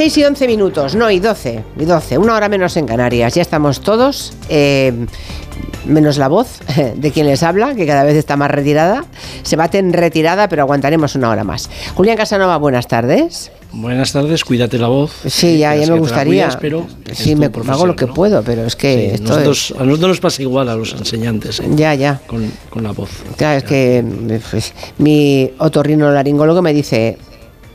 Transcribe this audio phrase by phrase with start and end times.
[0.00, 3.34] 6 y 11 minutos, no, y 12, y 12, una hora menos en Canarias.
[3.34, 4.94] Ya estamos todos, eh,
[5.84, 6.60] menos la voz
[6.96, 9.04] de quien les habla, que cada vez está más retirada.
[9.42, 11.68] Se bate en retirada, pero aguantaremos una hora más.
[11.94, 13.52] Julián Casanova, buenas tardes.
[13.72, 15.12] Buenas tardes, cuídate la voz.
[15.26, 16.48] Sí, ya, ya me gustaría.
[16.58, 20.40] Pero sí, me hago lo que puedo, pero es que nosotros, a nosotros nos pasa
[20.40, 21.60] igual a los enseñantes.
[21.60, 21.68] ¿eh?
[21.74, 22.22] Ya, ya.
[22.26, 23.10] Con, con, la voz.
[23.36, 24.02] Claro, es que
[24.50, 27.18] pues, mi otorrino laringólogo me dice,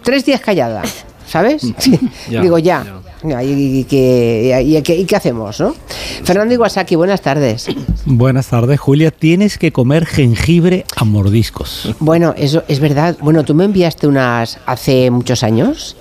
[0.01, 0.81] tres días callada.
[1.27, 1.73] ¿Sabes?
[2.29, 3.01] Digo, ya.
[3.41, 5.75] ¿Y, qué, hacemos, no?
[6.23, 7.67] Fernando Iwasaki, buenas tardes.
[8.05, 9.09] Buenas tardes, Julia.
[9.09, 11.95] Tienes que comer jengibre a mordiscos.
[11.99, 13.17] Bueno, eso es verdad.
[13.19, 15.97] Bueno, tú me enviaste unas hace muchos años.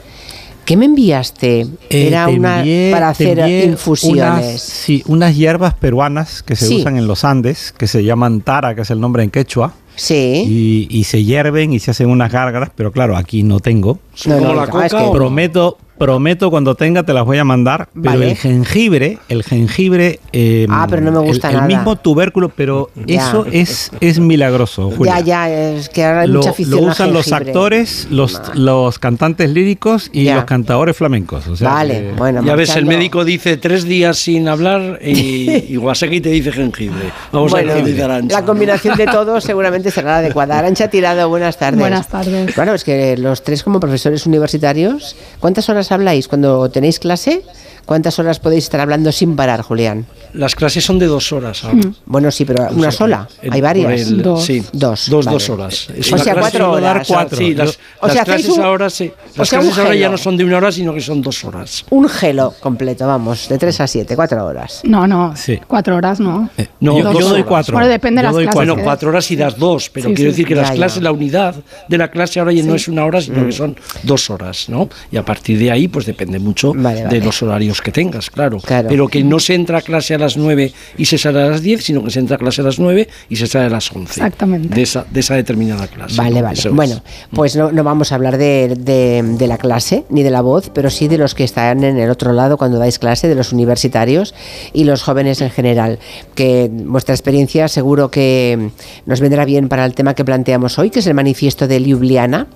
[0.66, 1.60] ¿Qué me enviaste?
[1.60, 3.38] Eh, Era una para hacer
[3.68, 4.22] infusiones.
[4.22, 8.74] Unas, sí, unas hierbas peruanas que se usan en los Andes, que se llaman tara,
[8.74, 9.74] que es el nombre en quechua.
[9.96, 10.86] Sí.
[10.90, 13.98] Y, y se hierven y se hacen unas gárgaras, pero claro, aquí no tengo.
[14.26, 19.18] No, la coca, prometo, Prometo cuando tenga te las voy a mandar, pero el jengibre,
[19.28, 24.18] el jengibre, em, ah, pero no me gusta el, mismo tubérculo, pero eso es es
[24.18, 24.92] milagroso.
[25.04, 28.98] Ya, ya, es que ahora hay lo, mucha afición Lo usan los actores, los, los
[28.98, 31.60] cantantes líricos y los cantadores flamencos.
[31.60, 32.42] vale, bueno.
[32.44, 35.50] Ya ves, el médico dice tres días sin hablar y,
[36.10, 37.10] y te dice jengibre.
[37.32, 40.58] Vamos a ver La combinación de todos seguramente será la adecuada.
[40.58, 41.80] Arancha Tirado, buenas tardes.
[41.80, 42.54] Buenas tardes.
[42.56, 47.42] Bueno, es que los tres como profesores universitarios, ¿cuántas horas habláis cuando tenéis clase?
[47.86, 50.06] ¿Cuántas horas podéis estar hablando sin parar, Julián?
[50.32, 51.62] Las clases son de dos horas.
[52.06, 53.28] Bueno, sí, pero una sola.
[53.50, 54.10] Hay varias.
[54.22, 54.44] dos.
[54.44, 55.08] Sí, dos.
[55.08, 55.88] Dos, horas.
[55.90, 57.06] o sea, cuatro horas.
[57.06, 57.38] Cuatro.
[57.38, 59.12] Sí, las, o sea, clases ahora sí.
[59.36, 61.84] Las clases ahora ya no son de una hora, sino que son dos horas.
[61.90, 64.80] Un gelo completo, vamos, de tres a siete, cuatro horas.
[64.84, 65.36] No, no.
[65.36, 65.60] Sí.
[65.66, 66.48] Cuatro horas no.
[66.56, 67.74] Eh, no, yo, doy cuatro.
[67.74, 68.54] Bueno, depende de las clases.
[68.54, 71.54] Bueno, cuatro horas y das dos, pero quiero decir que las clases, la unidad
[71.88, 73.52] de la clase ahora ya no es una hora, sino que mm.
[73.52, 74.88] son dos horas, ¿no?
[75.12, 78.58] Y a partir de ahí, pues depende mucho de los horarios que tengas, claro.
[78.66, 81.62] Pero que no se entra a clase a las nueve y se sale a las
[81.62, 83.90] 10, sino que se entra a clase a las 9 y se sale a las
[83.90, 84.20] 11.
[84.20, 84.74] Exactamente.
[84.74, 86.16] De esa, de esa determinada clase.
[86.16, 86.60] Vale, vale.
[86.70, 87.02] Bueno,
[87.32, 90.90] pues no, no, vamos a hablar de, de, la clase ni de la voz, pero
[90.90, 94.34] sí de los que están en el otro lado cuando dais clase, de los universitarios
[94.72, 95.98] y los jóvenes en general.
[96.34, 98.70] Que vuestra experiencia seguro que
[99.06, 102.46] nos vendrá bien para el tema que planteamos hoy, que es el manifiesto de Ljubljana.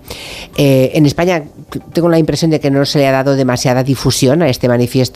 [0.56, 1.44] Eh, en España
[1.92, 5.07] tengo la impresión de que no se le ha dado demasiada difusión a este manifiesto,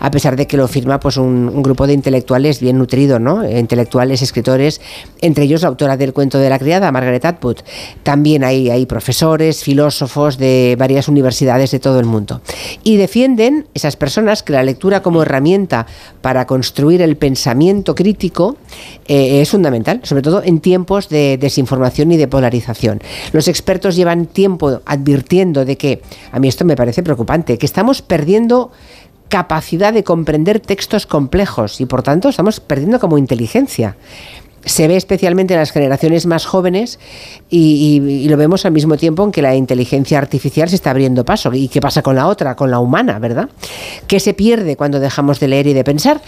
[0.00, 3.48] a pesar de que lo firma pues un, grupo de intelectuales bien nutrido, ¿no?
[3.48, 4.80] Intelectuales, escritores,
[5.20, 7.58] entre ellos la autora del cuento de la criada, Margaret Atwood.
[8.02, 12.40] También hay, hay profesores, filósofos de varias universidades de todo el mundo.
[12.82, 15.86] Y defienden esas personas que la lectura como herramienta
[16.22, 18.56] para construir el pensamiento crítico
[19.06, 23.00] eh, es fundamental, sobre todo en tiempos de desinformación y de polarización.
[23.32, 26.02] Los expertos llevan tiempo advirtiendo de que,
[26.32, 28.70] a mí esto me parece preocupante, que estamos perdiendo
[29.30, 33.96] capacidad de comprender textos complejos y por tanto estamos perdiendo como inteligencia.
[34.62, 36.98] Se ve especialmente en las generaciones más jóvenes
[37.48, 41.50] y, lo vemos al mismo tiempo en que la inteligencia artificial se está abriendo paso.
[41.54, 43.48] ¿Y qué pasa con la otra, con la humana, verdad?
[44.06, 46.20] ¿Qué se pierde cuando dejamos de leer y de pensar?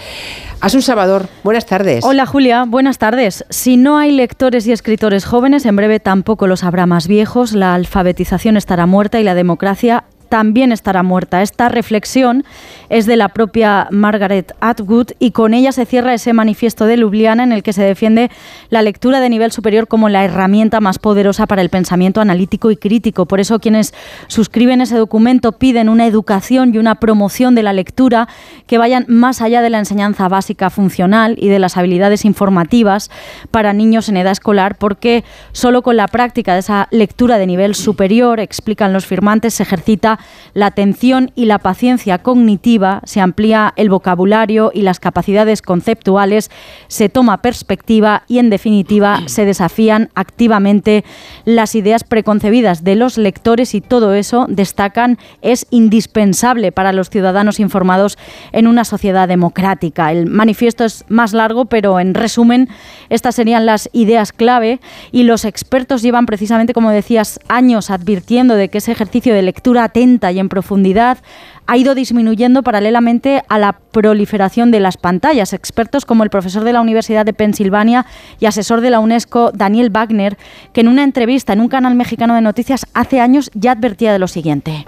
[0.60, 2.04] Asun Salvador, buenas tardes.
[2.04, 3.44] Hola Julia, buenas tardes.
[3.50, 7.74] Si no hay lectores y escritores jóvenes, en breve tampoco los habrá más viejos, la
[7.74, 11.42] alfabetización estará muerta y la democracia también estará muerta.
[11.42, 12.46] Esta reflexión
[12.88, 17.42] es de la propia Margaret Atwood y con ella se cierra ese manifiesto de Ljubljana
[17.42, 18.30] en el que se defiende
[18.70, 22.78] la lectura de nivel superior como la herramienta más poderosa para el pensamiento analítico y
[22.78, 23.26] crítico.
[23.26, 23.92] Por eso quienes
[24.26, 28.26] suscriben ese documento piden una educación y una promoción de la lectura
[28.66, 33.10] que vayan más allá de la enseñanza básica funcional y de las habilidades informativas
[33.50, 37.74] para niños en edad escolar, porque solo con la práctica de esa lectura de nivel
[37.74, 40.20] superior, explican los firmantes, se ejercita
[40.54, 46.50] la atención y la paciencia cognitiva, se amplía el vocabulario y las capacidades conceptuales,
[46.88, 51.04] se toma perspectiva y, en definitiva, se desafían activamente
[51.44, 57.60] las ideas preconcebidas de los lectores y todo eso, destacan, es indispensable para los ciudadanos
[57.60, 58.18] informados
[58.52, 60.12] en una sociedad democrática.
[60.12, 62.68] El manifiesto es más largo, pero en resumen,
[63.08, 64.80] estas serían las ideas clave
[65.10, 69.84] y los expertos llevan precisamente, como decías, años advirtiendo de que ese ejercicio de lectura
[69.84, 71.18] atenta y en profundidad
[71.66, 75.52] ha ido disminuyendo paralelamente a la proliferación de las pantallas.
[75.52, 78.04] Expertos como el profesor de la Universidad de Pensilvania
[78.40, 80.36] y asesor de la UNESCO, Daniel Wagner,
[80.72, 84.18] que en una entrevista en un canal mexicano de noticias hace años ya advertía de
[84.18, 84.84] lo siguiente.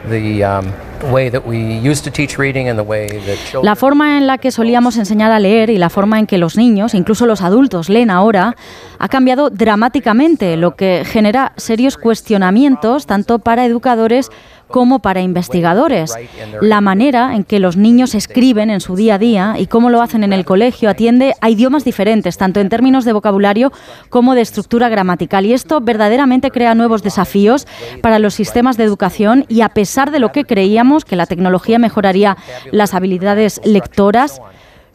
[3.63, 6.57] La forma en la que solíamos enseñar a leer y la forma en que los
[6.57, 8.57] niños, incluso los adultos, leen ahora,
[8.99, 14.31] ha cambiado dramáticamente, lo que genera serios cuestionamientos tanto para educadores
[14.69, 16.15] como para investigadores.
[16.61, 20.03] La manera en que los niños escriben en su día a día y cómo lo
[20.03, 23.73] hacen en el colegio atiende a idiomas diferentes, tanto en términos de vocabulario
[24.11, 25.47] como de estructura gramatical.
[25.47, 27.67] Y esto verdaderamente crea nuevos desafíos
[28.01, 31.79] para los sistemas de educación y a pesar de lo que creíamos que la tecnología
[31.79, 32.37] mejoraría
[32.71, 34.41] las habilidades lectoras,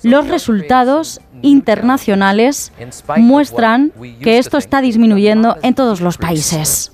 [0.04, 2.72] los resultados internacionales
[3.18, 6.92] muestran que esto está disminuyendo en todos los países.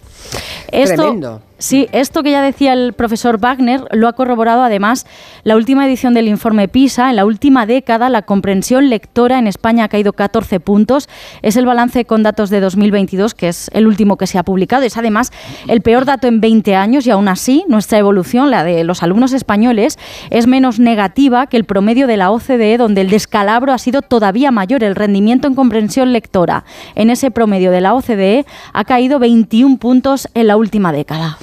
[1.57, 5.05] Sí, esto que ya decía el profesor Wagner lo ha corroborado además
[5.45, 7.09] la última edición del informe PISA.
[7.09, 11.07] En la última década la comprensión lectora en España ha caído 14 puntos.
[11.41, 14.83] Es el balance con datos de 2022, que es el último que se ha publicado.
[14.83, 15.31] Es además
[15.69, 19.31] el peor dato en 20 años y aún así nuestra evolución, la de los alumnos
[19.31, 19.97] españoles,
[20.31, 24.51] es menos negativa que el promedio de la OCDE, donde el descalabro ha sido todavía
[24.51, 24.83] mayor.
[24.83, 26.65] El rendimiento en comprensión lectora
[26.95, 31.37] en ese promedio de la OCDE ha caído 21 puntos en la última década.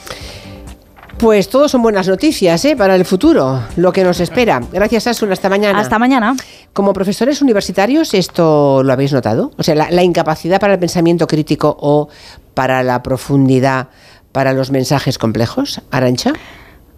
[1.23, 2.75] Pues todo son buenas noticias ¿eh?
[2.75, 4.61] para el futuro, lo que nos espera.
[4.73, 5.31] Gracias, Asun.
[5.31, 5.79] Hasta mañana.
[5.79, 6.35] Hasta mañana.
[6.73, 9.53] Como profesores universitarios, ¿esto lo habéis notado?
[9.57, 12.09] O sea, la, incapacidad para el pensamiento crítico o
[12.55, 13.87] para la profundidad
[14.33, 15.81] para los mensajes complejos.
[15.93, 16.33] Arancha.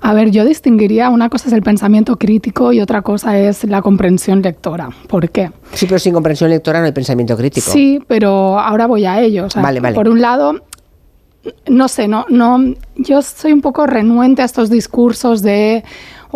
[0.01, 3.83] A ver, yo distinguiría, una cosa es el pensamiento crítico y otra cosa es la
[3.83, 4.89] comprensión lectora.
[5.07, 5.51] ¿Por qué?
[5.75, 7.71] Sí, pero sin comprensión lectora no hay pensamiento crítico.
[7.71, 9.49] Sí, pero ahora voy a ello.
[9.57, 9.95] vale, vale.
[9.95, 10.63] Por un lado,
[11.69, 15.85] no sé, no, no, yo soy un poco renuente a estos discursos de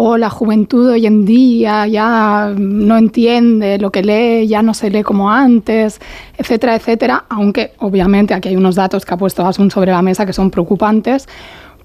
[0.00, 4.72] o oh, la juventud hoy en día ya no entiende lo que lee, ya no
[4.72, 6.00] se lee como antes,
[6.36, 10.24] etcétera, etcétera, aunque obviamente aquí hay unos datos que ha puesto Asun sobre la mesa
[10.24, 11.26] que son preocupantes,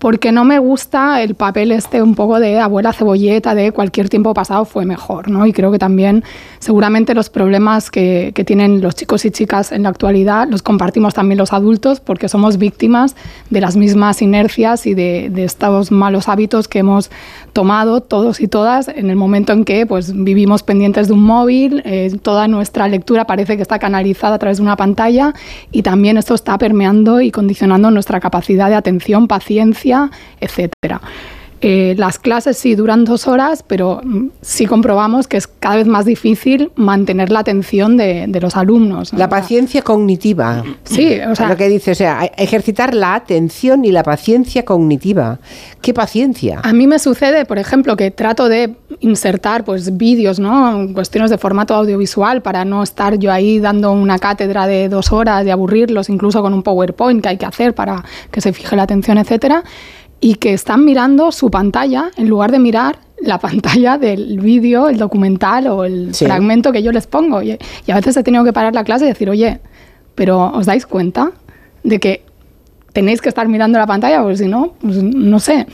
[0.04, 4.34] porque no me gusta el papel este un poco de abuela cebolleta de cualquier tiempo
[4.34, 5.46] pasado fue mejor, ¿no?
[5.46, 6.26] Y creo que también
[6.60, 11.38] seguramente los problemas que, tienen los chicos y chicas en la actualidad los compartimos también
[11.38, 13.16] los adultos porque somos víctimas
[13.50, 17.10] de las mismas inercias y de, estos malos hábitos que hemos
[17.54, 21.82] tomado todos y todas en el momento en que pues, vivimos pendientes de un móvil,
[21.86, 25.34] eh, toda nuestra lectura parece que está canalizada a través de una pantalla
[25.72, 29.93] y también esto está permeando y condicionando nuestra capacidad de atención, paciencia,
[30.40, 31.02] etcétera.
[31.66, 35.88] Eh, las clases sí duran dos horas, pero mm, sí comprobamos que es cada vez
[35.88, 39.14] más difícil mantener la atención de, los alumnos.
[39.14, 40.62] La paciencia cognitiva.
[40.84, 41.48] Sí, o sea.
[41.48, 45.40] Lo que dice, o sea, ejercitar la atención y la paciencia cognitiva.
[45.82, 46.60] ¿Qué paciencia?
[46.64, 50.90] A mí me sucede, por ejemplo, que trato de insertar pues vídeos, ¿no?
[50.94, 55.46] Cuestiones de formato audiovisual para no estar yo ahí dando una cátedra de dos horas,
[55.46, 58.84] de aburrirlos, incluso con un PowerPoint que hay que hacer para que se fije la
[58.84, 59.64] atención, etcétera
[60.20, 64.98] y que están mirando su pantalla en lugar de mirar la pantalla del vídeo, el
[64.98, 67.42] documental o el fragmento que yo les pongo.
[67.42, 69.60] Y, a veces he tenido que parar la clase y decir, oye,
[70.16, 71.32] pero ¿os dais cuenta
[71.84, 72.24] de que
[72.94, 74.22] tenéis que estar mirando la pantalla?
[74.22, 75.66] Porque si no, pues no sé.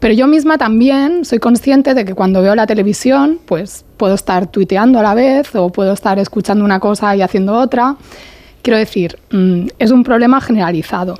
[0.00, 4.48] Pero yo misma también soy consciente de que cuando veo la televisión, pues puedo estar
[4.48, 7.96] tuiteando a la vez o puedo estar escuchando una cosa y haciendo otra.
[8.62, 11.16] Quiero decir, mm, es un problema generalizado.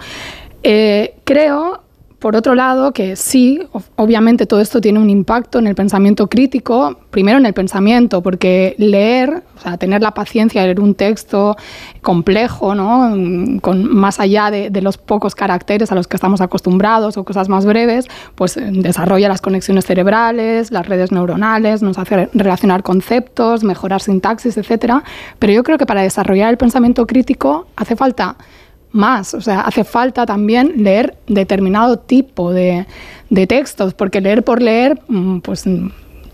[0.62, 1.83] Eh, creo
[2.24, 3.60] por otro lado, que sí,
[3.96, 8.74] obviamente todo esto tiene un impacto en el pensamiento crítico, primero en el pensamiento, porque
[8.78, 11.54] leer, o sea, tener la paciencia de leer un texto
[12.00, 13.60] complejo, ¿no?
[13.60, 17.66] Con, más allá de, los pocos caracteres a los que estamos acostumbrados o cosas más
[17.66, 24.00] breves, pues eh, desarrolla las conexiones cerebrales, las redes neuronales, nos hace relacionar conceptos, mejorar
[24.00, 25.02] sintaxis, etc.
[25.38, 28.38] Pero yo creo que para desarrollar el pensamiento crítico hace falta
[28.94, 29.34] más.
[29.34, 32.86] O sea, hace falta también leer determinado tipo de,
[33.28, 35.66] de textos, porque leer por leer, mm, pues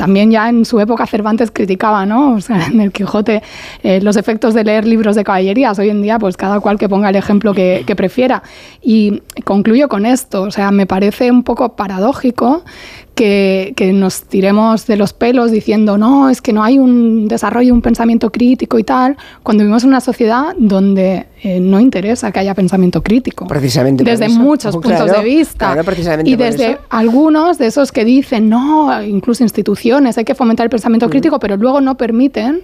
[0.00, 2.32] también ya en su época Cervantes criticaba, ¿no?
[2.32, 3.42] O sea, en el Quijote
[3.82, 5.78] eh, los efectos de leer libros de caballerías.
[5.78, 8.42] Hoy en día, pues cada cual que ponga el ejemplo que, prefiera.
[8.80, 12.64] Y concluyo con esto, o sea, me parece un poco paradójico
[13.14, 17.82] que, nos tiremos de los pelos diciendo, no, es que no hay un desarrollo, un
[17.82, 22.54] pensamiento crítico y tal, cuando vivimos en una sociedad donde eh, no interesa que haya
[22.54, 23.46] pensamiento crítico.
[23.46, 24.04] Precisamente.
[24.04, 25.76] Desde muchos puntos de vista.
[26.24, 31.08] y desde algunos de esos que dicen, no, incluso instituciones, hay que fomentar el pensamiento
[31.08, 31.10] mm.
[31.10, 32.62] crítico, pero luego no permiten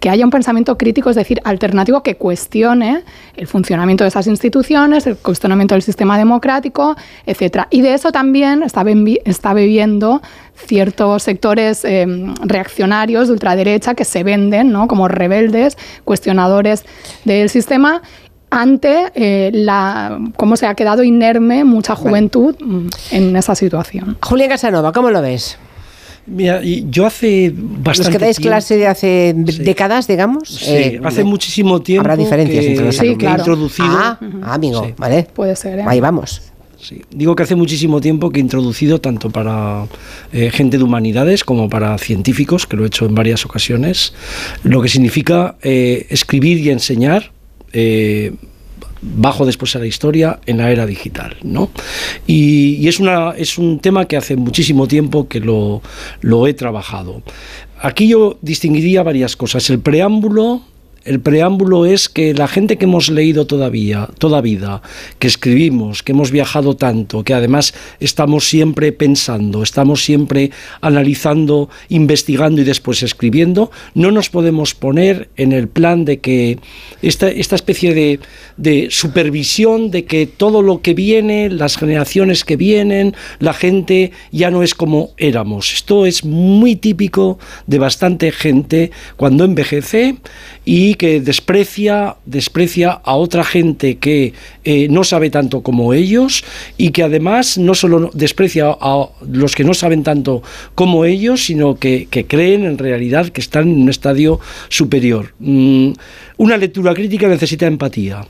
[0.00, 3.02] que haya un pensamiento crítico, es decir, alternativo que cuestione
[3.36, 7.66] el funcionamiento de esas instituciones, el cuestionamiento del sistema democrático, etc.
[7.70, 8.84] Y de eso también está,
[9.24, 10.22] está bebiendo
[10.54, 14.88] ciertos sectores em, reaccionarios de ultraderecha que se venden ¿no?
[14.88, 16.84] como rebeldes, cuestionadores
[17.24, 18.02] del sistema
[18.50, 24.16] ante eh, la, cómo se ha quedado inerme mucha juventud mm, en esa situación.
[24.22, 25.58] Julián Casanova, ¿cómo lo ves?
[26.28, 30.48] Mira, yo hace bastante Los que dais clase de hace décadas, digamos.
[30.48, 32.02] Sí, eh, hace muchísimo tiempo.
[32.02, 33.88] Habrá diferencias entre los que, he introducido.
[33.88, 35.26] Ah, amigo, ¿vale?
[35.32, 35.78] Puede ser.
[35.80, 35.84] ¿eh?
[35.86, 36.42] Ahí vamos.
[37.10, 39.86] Digo que hace muchísimo tiempo que he introducido tanto para
[40.32, 44.14] eh, gente de humanidades como para científicos, que lo he hecho en varias ocasiones,
[44.62, 47.32] lo que significa eh, escribir y enseñar.
[47.72, 48.32] Eh,
[49.00, 51.36] bajo después a la historia en la era digital.
[51.42, 51.70] ¿no?
[52.26, 55.82] Y, es, una, es un tema que hace muchísimo tiempo que lo,
[56.20, 57.22] lo he trabajado.
[57.80, 59.68] Aquí yo distinguiría varias cosas.
[59.70, 60.62] El preámbulo
[61.08, 64.82] el preámbulo es que la gente que hemos leído todavía, toda vida,
[65.18, 70.50] que escribimos, que hemos viajado tanto, que además estamos siempre pensando, estamos siempre
[70.82, 76.58] analizando, investigando y después escribiendo, no nos podemos poner en el plan de que
[77.00, 78.20] esta, especie de,
[78.58, 84.50] de supervisión de que todo lo que viene, las generaciones que vienen, la gente ya
[84.50, 85.72] no es como éramos.
[85.72, 90.16] Esto es muy típico de bastante gente cuando envejece
[90.66, 96.44] y que desprecia, desprecia a otra gente que eh, no sabe tanto como ellos
[96.76, 100.42] y que además no solo desprecia a los que no saben tanto
[100.74, 105.32] como ellos, sino que, creen en realidad que están en un estadio superior.
[105.38, 105.92] Mm,
[106.36, 108.26] una lectura crítica necesita empatía.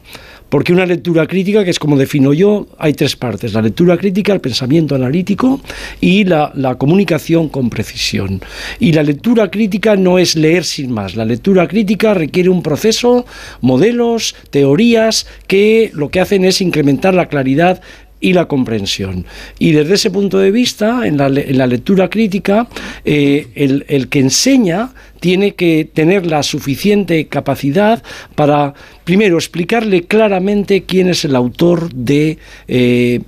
[0.48, 3.52] Porque una lectura crítica, que es como defino yo, hay tres partes.
[3.52, 5.60] La lectura crítica, el pensamiento analítico
[6.00, 8.40] y la, comunicación con precisión.
[8.78, 11.16] Y la lectura crítica no es leer sin más.
[11.16, 13.26] La lectura crítica requiere un proceso,
[13.60, 17.82] modelos, teorías, que lo que hacen es incrementar la claridad
[18.20, 19.26] y la comprensión.
[19.58, 22.68] Y desde ese punto de vista, en la, lectura crítica,
[23.04, 24.90] eh, el, que enseña
[25.20, 28.02] tiene que tener la suficiente capacidad
[28.34, 32.38] para, primero, explicarle claramente quién es el autor de...
[32.66, 33.20] Eh,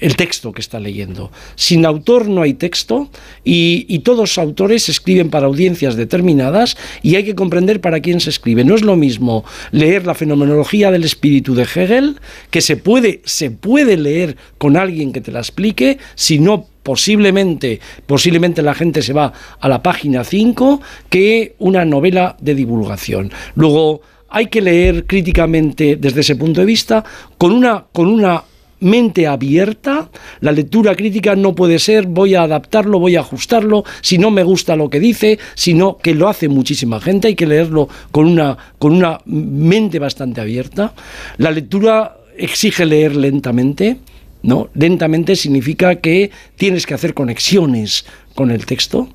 [0.00, 1.30] el texto que está leyendo.
[1.56, 3.10] Sin autor no hay texto
[3.44, 8.30] y, todos los autores escriben para audiencias determinadas y hay que comprender para quién se
[8.30, 8.64] escribe.
[8.64, 13.50] No es lo mismo leer la fenomenología del espíritu de Hegel, que se puede, se
[13.50, 19.30] puede leer con alguien que te la explique, sino posiblemente, posiblemente la gente se va
[19.60, 20.80] a la página 5,
[21.10, 23.30] que una novela de divulgación.
[23.56, 27.04] Luego, hay que leer críticamente desde ese punto de vista
[27.36, 28.42] con una, con una
[28.80, 30.08] mente abierta,
[30.40, 34.42] la lectura crítica no puede ser voy a adaptarlo, voy a ajustarlo, si no me
[34.42, 38.56] gusta lo que dice, sino que lo hace muchísima gente, hay que leerlo con una,
[38.78, 40.94] con una mente bastante abierta.
[41.36, 43.98] La lectura exige leer lentamente,
[44.42, 44.68] ¿no?
[44.74, 48.04] Lentamente significa que tienes que hacer conexiones
[48.34, 49.08] con el texto.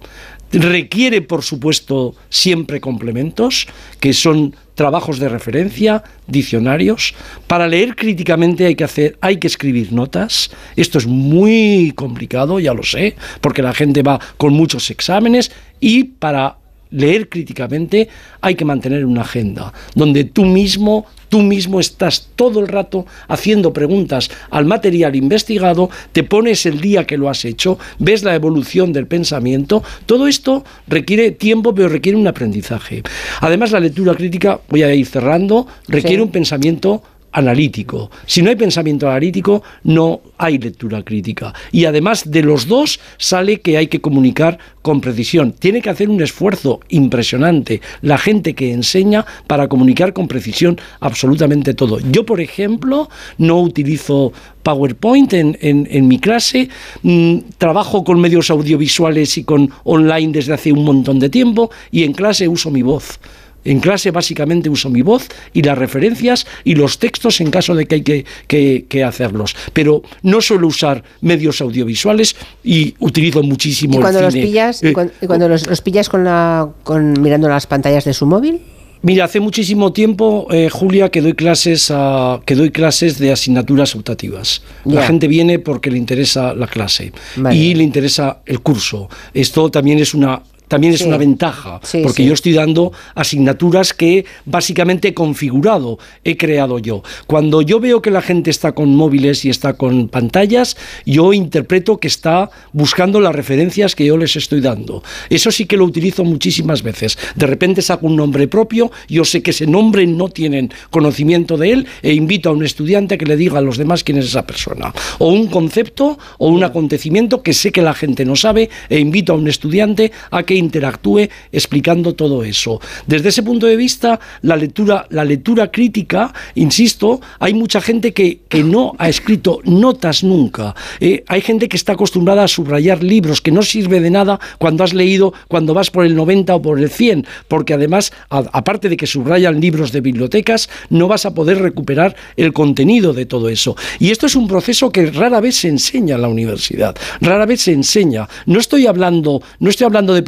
[0.52, 3.68] Requiere, por supuesto, siempre complementos,
[4.00, 7.16] que son trabajos de referencia, diccionarios.
[7.48, 10.52] Para leer críticamente hay que hacer, hay que escribir notas.
[10.76, 16.04] Esto es muy complicado, ya lo sé, porque la gente va con muchos exámenes y
[16.04, 16.58] para
[16.94, 18.08] leer críticamente
[18.42, 23.74] hay que mantener una agenda donde tú mismo tú mismo estás todo el rato haciendo
[23.74, 28.94] preguntas al material investigado, te pones el día que lo has hecho, ves la evolución
[28.94, 33.02] del pensamiento, todo esto requiere tiempo, pero requiere un aprendizaje.
[33.42, 37.02] Además, la lectura crítica, voy a ir cerrando, requiere un pensamiento
[37.34, 38.10] analítico.
[38.26, 41.54] Si no hay pensamiento analítico, no hay lectura crítica.
[41.72, 45.54] Y además de los dos sale que hay que comunicar con precisión.
[45.54, 51.74] Tiene que hacer un esfuerzo impresionante la gente que enseña para comunicar con precisión absolutamente
[51.74, 52.00] todo.
[52.00, 56.70] Yo, por ejemplo, no utilizo PowerPoint en, mi clase,
[57.02, 62.04] mm, trabajo con medios audiovisuales y con online desde hace un montón de tiempo y
[62.04, 63.20] en clase uso mi voz.
[63.66, 67.86] En clase básicamente uso mi voz y las referencias y los textos en caso de
[67.86, 69.56] que hay que, hacerlos.
[69.74, 75.50] Pero no suelo usar medios audiovisuales y utilizo muchísimo ¿Y cuando los pillas, eh, cuando,
[75.50, 78.62] los, pillas con la, con, mirando las pantallas de su móvil?
[79.04, 83.96] Mira, hace muchísimo tiempo, eh, Julia, que doy clases a, que doy clases de asignaturas
[83.96, 84.62] optativas.
[84.86, 87.12] La gente viene porque le interesa la clase
[87.52, 89.10] y le interesa el curso.
[89.34, 95.10] Esto también es una también es una ventaja, porque yo estoy dando asignaturas que básicamente
[95.10, 97.04] he configurado, he creado yo.
[97.28, 101.98] Cuando yo veo que la gente está con móviles y está con pantallas, yo interpreto
[101.98, 105.04] que está buscando las referencias que yo les estoy dando.
[105.30, 107.18] Eso sí que lo utilizo muchísimas veces.
[107.36, 111.72] De repente saco un nombre propio, yo sé que ese nombre no tienen conocimiento de
[111.72, 114.26] él e invito a un estudiante a que le diga a los demás quién es
[114.26, 114.94] esa persona.
[115.20, 119.34] O un concepto o un acontecimiento que sé que la gente no sabe e invito
[119.34, 122.80] a un estudiante a que interactúe explicando todo eso.
[123.08, 128.40] Desde ese punto de vista, la lectura, la lectura crítica, insisto, hay mucha gente que,
[128.48, 130.76] que no ha escrito notas nunca.
[131.00, 134.84] Eh, hay gente que está acostumbrada a subrayar libros, que no sirve de nada cuando
[134.84, 138.98] has leído, cuando vas por el 90 o por el 100, porque además, aparte de
[138.98, 143.76] que subrayan libros de bibliotecas, no vas a poder recuperar el contenido de todo eso.
[144.00, 147.62] Y esto es un proceso que rara vez se enseña en la universidad, rara vez
[147.62, 148.28] se enseña.
[148.46, 150.24] No estoy hablando, no estoy hablando de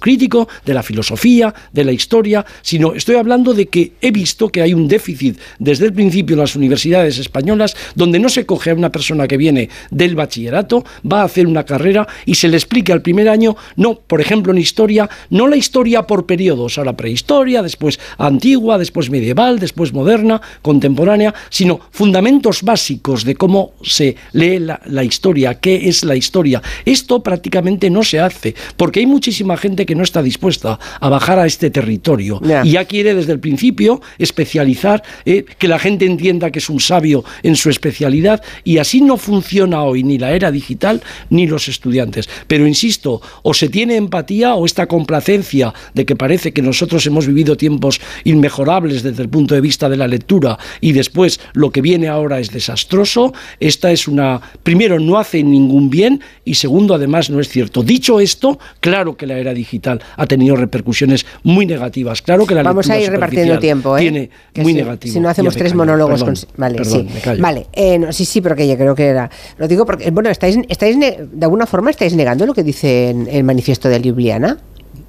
[0.00, 4.62] crítico, de la filosofía, de la historia, sino estoy hablando de que he visto que
[4.62, 8.74] hay un déficit desde el principio en las universidades españolas donde no se coge a
[8.74, 12.92] una persona que viene del bachillerato, va a hacer una carrera y se le explique
[12.92, 17.62] al primer año, no, por ejemplo en historia, no la historia por periodos, ahora prehistoria,
[17.62, 25.04] después antigua, después medieval, después moderna, contemporánea, sino fundamentos básicos de cómo se lee la,
[25.04, 26.62] historia, qué es la historia.
[26.84, 31.38] Esto prácticamente no se hace, porque hay muchísima gente que no está dispuesta a bajar
[31.38, 36.50] a este territorio y ya quiere desde el principio especializar, eh, que la gente entienda
[36.50, 40.50] que es un sabio en su especialidad y así no funciona hoy ni la era
[40.50, 42.28] digital ni los estudiantes.
[42.46, 47.26] Pero insisto, o se tiene empatía o esta complacencia de que parece que nosotros hemos
[47.26, 51.80] vivido tiempos inmejorables desde el punto de vista de la lectura y después lo que
[51.80, 57.30] viene ahora es desastroso, esta es una, primero, no hace ningún bien y segundo, además,
[57.30, 57.82] no es cierto.
[57.82, 62.22] Dicho esto, claro que la era digital ha tenido repercusiones muy negativas.
[62.22, 64.00] Claro que la Vamos a ir repartiendo tiempo, ¿eh?
[64.02, 65.12] Tiene muy negativo.
[65.12, 66.46] Si no hacemos tres monólogos.
[66.56, 67.06] Vale, sí.
[67.38, 69.30] Vale, eh, sí, sí, pero que yo creo que era.
[69.58, 73.28] Lo digo porque, bueno, estáis, estáis de alguna forma estáis negando lo que dice en
[73.30, 74.58] el manifiesto de Ljubljana.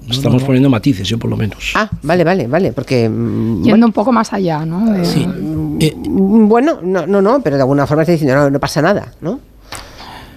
[0.08, 1.72] Estamos poniendo matices, yo por lo menos.
[1.74, 3.08] Ah, vale, vale, vale, porque...
[3.08, 5.04] Mm, Yendo un poco más allá, ¿no?
[5.04, 5.26] Sí.
[5.80, 9.12] Eh, bueno, no, no, no, pero de alguna forma está diciendo, no, no pasa nada,
[9.20, 9.40] ¿no?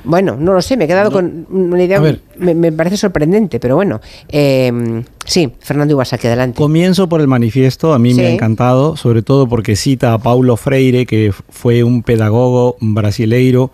[0.03, 2.01] Bueno, no lo sé, me he quedado con una idea,
[2.37, 3.99] me, parece sorprendente, pero bueno.
[4.27, 6.57] Eh, sí, Fernando Iwasaki, adelante.
[6.57, 10.57] Comienzo por el manifiesto, a mí me ha encantado, sobre todo porque cita a Paulo
[10.57, 13.71] Freire, que fue un pedagogo brasileiro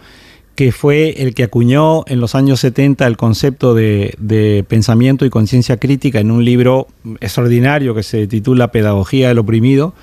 [0.55, 5.77] que fue el que acuñó en los años 70 el concepto de, pensamiento y conciencia
[5.77, 6.87] crítica en un libro
[7.19, 9.93] extraordinario que se titula Pedagogía del Oprimido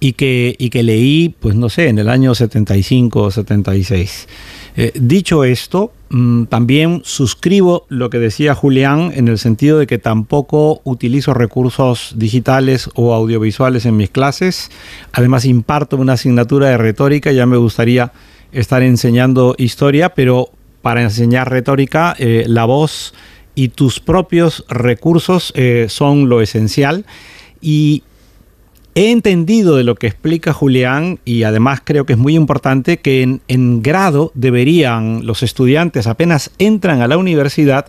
[0.00, 4.28] y que, y que leí, pues no sé, en el año 75 o 76.
[4.76, 9.98] Eh, dicho esto, mm, también suscribo lo que decía Julián en el sentido de que
[9.98, 14.70] tampoco utilizo recursos digitales o audiovisuales en mis clases.
[15.12, 18.12] Además, imparto una asignatura de retórica, ya me gustaría
[18.50, 20.50] estar enseñando historia, pero
[20.82, 23.14] para enseñar retórica, eh, la voz
[23.54, 27.06] y tus propios recursos eh, son lo esencial.
[27.60, 28.02] Y
[28.94, 33.40] he entendido de lo que explica Julián y además creo que es muy importante que
[33.48, 37.86] en, grado deberían los estudiantes apenas entran a la universidad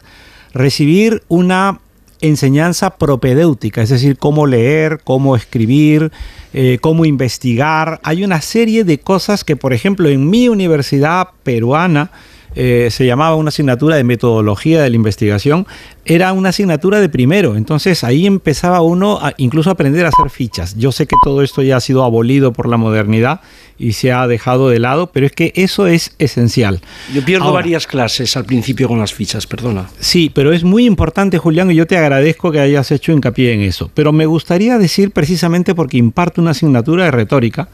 [0.54, 1.80] recibir una
[2.22, 6.12] enseñanza propedéutica, es decir, cómo leer, cómo escribir,
[6.54, 8.00] eh, cómo investigar.
[8.04, 12.12] Hay una serie de cosas que, por ejemplo, en mi universidad peruana,
[12.56, 15.68] eh, se llamaba una asignatura de metodología de la investigación,
[16.06, 17.56] era una asignatura de primero.
[17.56, 20.76] Entonces ahí empezaba uno a incluso a aprender a hacer fichas.
[20.78, 23.42] Yo sé que todo esto ya ha sido abolido por la modernidad
[23.78, 26.82] y se ha dejado de lado, pero es que eso es esencial.
[27.14, 29.90] Yo pierdo varias clases al principio con las fichas, perdona.
[30.00, 33.62] Sí, pero es muy importante, Julián, y yo te agradezco que hayas hecho hincapié en
[33.62, 33.92] eso.
[33.94, 37.68] Pero me gustaría decir precisamente porque imparto una asignatura de retórica,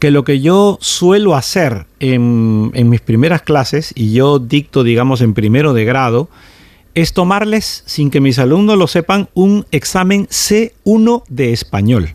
[0.00, 5.34] que lo que yo suelo hacer en, mis primeras clases, y yo dicto, digamos, en
[5.34, 6.30] primero de grado,
[6.94, 12.14] es tomarles, sin que mis alumnos lo sepan, un examen C1 de español.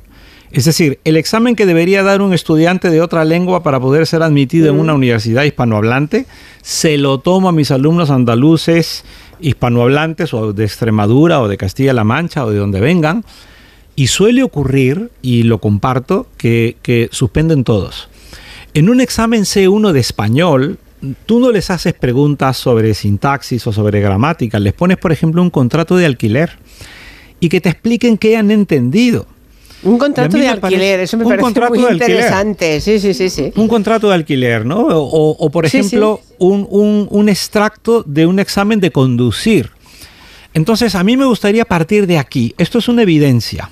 [0.51, 4.23] Es decir, el examen que debería dar un estudiante de otra lengua para poder ser
[4.23, 6.25] admitido en una universidad hispanohablante,
[6.63, 9.05] se lo tomo a mis alumnos andaluces,
[9.39, 13.23] hispanohablantes o de Extremadura o de Castilla-La Mancha o de donde vengan,
[13.95, 18.09] y suele ocurrir, y lo comparto, que, suspenden todos.
[18.73, 20.79] En un examen C1 de español,
[21.25, 25.49] tú no les haces preguntas sobre sintaxis o sobre gramática, les pones, por ejemplo, un
[25.49, 26.51] contrato de alquiler
[27.39, 29.27] y que te expliquen qué han entendido.
[29.83, 32.81] Un contrato de alquiler, eso me parece muy interesante.
[32.81, 33.53] Sí, sí, sí, sí.
[33.55, 34.87] Un contrato de alquiler, ¿no?
[34.87, 39.69] O, por ejemplo, Un, un extracto de un examen de conducir.
[40.53, 42.55] Entonces, a mí me gustaría partir de aquí.
[42.57, 43.69] Esto es una evidencia.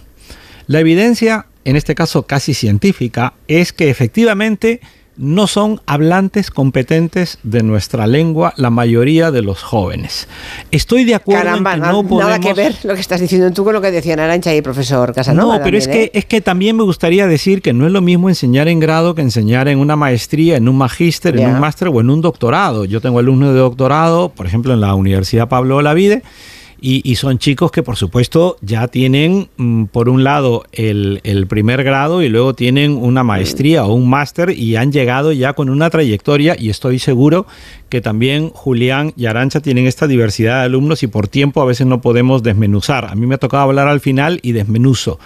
[0.68, 4.82] La evidencia, en este caso casi científica, es que efectivamente
[5.16, 10.28] no son hablantes competentes de nuestra lengua la mayoría de los jóvenes.
[10.72, 12.20] Estoy de acuerdo en que no podemos...
[12.20, 14.64] nada que ver lo que estás diciendo tú con lo que decían Arancha y el
[14.64, 15.58] profesor Casanova.
[15.58, 16.12] No, pero es que, ¿eh?
[16.14, 19.22] es que también me gustaría decir que no es lo mismo enseñar en grado que
[19.22, 22.86] enseñar en una maestría, en un magíster, en un máster o en un doctorado.
[22.86, 26.24] Yo tengo alumnos de doctorado, por ejemplo, en la Universidad Pablo Olavide,
[26.86, 31.82] Y, son chicos que por supuesto ya tienen mm, por un lado el, el, primer
[31.82, 35.90] grado y luego tienen una maestría o un máster y han llegado ya con una
[35.90, 37.48] trayectoria y estoy seguro
[37.88, 41.88] que también Julián y Arancha tienen esta diversidad de alumnos y por tiempo a veces
[41.88, 43.06] no podemos desmenuzar.
[43.06, 45.20] A mí me ha tocado hablar al final y desmenuzo.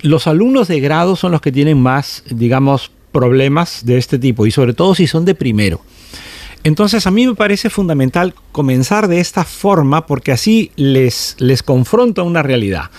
[0.00, 4.50] Los alumnos de grado son los que tienen más, digamos, problemas de este tipo y
[4.50, 5.82] sobre todo si son de primero.
[6.64, 12.24] Entonces a mí me parece fundamental comenzar de esta forma porque así les, les confronto
[12.24, 12.90] una realidad.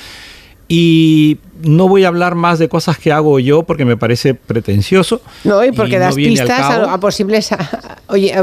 [0.74, 5.22] Y no voy a hablar más de cosas que hago yo porque me parece pretencioso.
[5.44, 7.50] No, y porque das pistas a, posibles,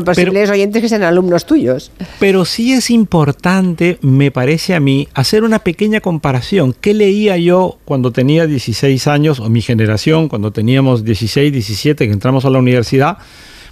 [0.04, 1.90] posibles oyentes que sean alumnos tuyos.
[2.20, 6.74] Pero sí es importante, me parece a mí, hacer una pequeña comparación.
[6.78, 12.12] ¿Qué leía yo cuando tenía 16 años, o mi generación, cuando teníamos 16, 17, que
[12.12, 13.16] entramos a la universidad?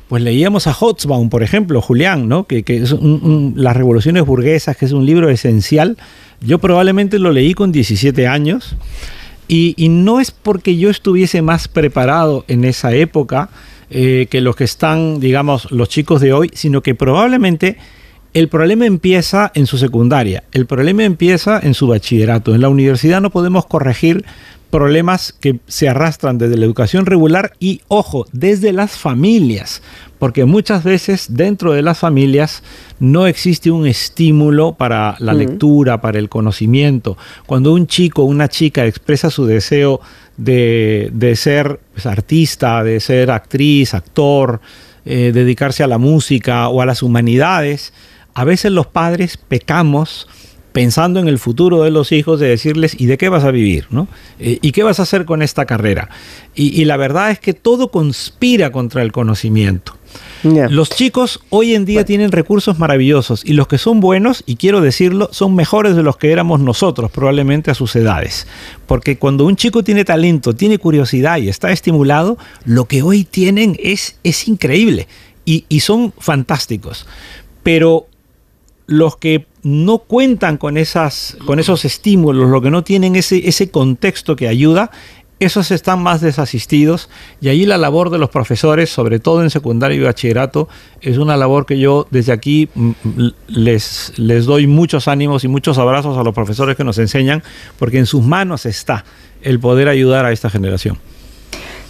[0.08, 2.44] Pues leíamos a Hobsbawm, por ejemplo, Julián, ¿no?
[2.44, 5.96] que, es Las revoluciones burguesas, que es un libro esencial.
[6.40, 8.76] Yo probablemente lo leí con 17 años
[9.48, 13.48] y, no es porque yo estuviese más preparado en esa época
[13.90, 17.76] eh, que los que están, digamos, los chicos de hoy, sino que probablemente
[18.34, 22.54] el problema empieza en su secundaria, el problema empieza en su bachillerato.
[22.54, 24.24] En la universidad no podemos corregir
[24.70, 29.82] problemas que se arrastran desde la educación regular y, ojo, desde las familias,
[30.18, 32.62] porque muchas veces dentro de las familias
[32.98, 37.16] no existe un estímulo para la lectura, para el conocimiento.
[37.46, 40.00] Cuando un chico o una chica expresa su deseo
[40.36, 44.60] de, ser pues, artista, de ser actriz, actor,
[45.04, 47.92] eh, dedicarse a la música o a las humanidades,
[48.34, 50.28] a veces los padres pecamos
[50.76, 53.86] pensando en el futuro de los hijos, de decirles, ¿y de qué vas a vivir?
[53.88, 54.08] ¿no?
[54.38, 56.10] Eh, ¿Y qué vas a hacer con esta carrera?
[56.54, 59.96] Y, la verdad es que todo conspira contra el conocimiento.
[60.42, 64.82] Los chicos hoy en día tienen recursos maravillosos y los que son buenos, y quiero
[64.82, 68.46] decirlo, son mejores de los que éramos nosotros probablemente a sus edades.
[68.86, 72.36] Porque cuando un chico tiene talento, tiene curiosidad y está estimulado,
[72.66, 75.08] lo que hoy tienen es, es increíble
[75.46, 77.06] y, y son fantásticos.
[77.62, 78.08] Pero
[78.86, 83.68] los que no cuentan con, esas, con esos estímulos, los que no tienen ese, ese
[83.68, 84.92] contexto que ayuda,
[85.40, 90.00] esos están más desasistidos y ahí la labor de los profesores, sobre todo en secundario
[90.00, 90.68] y bachillerato,
[91.00, 95.48] es una labor que yo desde aquí mm, mm, les, les doy muchos ánimos y
[95.48, 97.42] muchos abrazos a los profesores que nos enseñan,
[97.76, 99.04] porque en sus manos está
[99.42, 100.96] el poder ayudar a esta generación.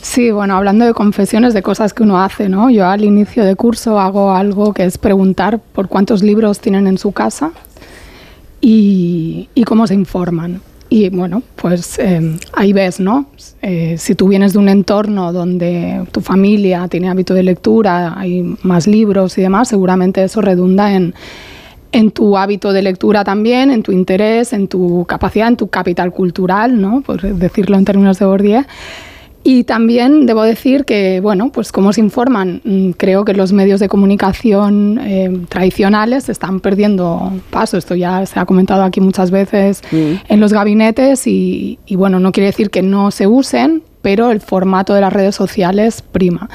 [0.00, 2.70] Sí, bueno, hablando de confesiones de cosas que uno hace, ¿no?
[2.70, 6.96] Yo al inicio de curso hago algo que es preguntar por cuántos libros tienen en
[6.96, 7.52] su casa
[8.60, 10.60] y, cómo se informan.
[10.88, 13.26] Y bueno, pues eh, ahí ves, ¿no?
[13.60, 18.56] Eh, si tú vienes de un entorno donde tu familia tiene hábito de lectura, hay
[18.62, 21.12] más libros y demás, seguramente eso redunda en,
[21.90, 26.12] en tu hábito de lectura también, en tu interés, en tu capacidad, en tu capital
[26.12, 27.00] cultural, ¿no?
[27.00, 28.62] Por decirlo en términos de Bourdieu.
[29.48, 33.78] Y también debo decir que, bueno, pues cómo se informan, mm, creo que los medios
[33.78, 37.78] de comunicación eh, tradicionales están perdiendo paso.
[37.78, 42.32] Esto ya se ha comentado aquí muchas veces en los gabinetes y, y, bueno, no
[42.32, 46.50] quiere decir que no se usen, pero el formato de las redes sociales prima.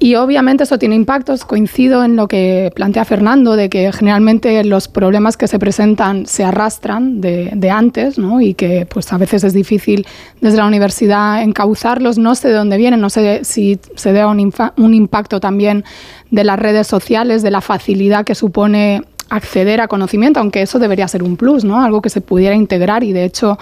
[0.00, 1.44] Y obviamente eso tiene impactos.
[1.44, 6.44] Coincido en lo que plantea Fernando, de que generalmente los problemas que se presentan se
[6.44, 8.40] arrastran de, antes ¿no?
[8.40, 10.06] y que pues, a veces es difícil
[10.40, 12.16] desde la universidad encauzarlos.
[12.16, 15.84] No sé de dónde vienen, no sé si se debe a un, un impacto también
[16.30, 21.06] de las redes sociales, de la facilidad que supone acceder a conocimiento, aunque eso debería
[21.06, 21.82] ser un plus, ¿no?
[21.82, 23.58] Algo que se pudiera integrar y de hecho